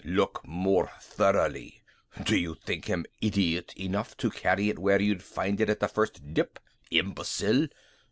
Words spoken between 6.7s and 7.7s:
Imbecile!"